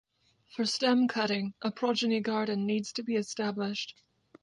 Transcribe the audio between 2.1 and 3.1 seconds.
garden needs to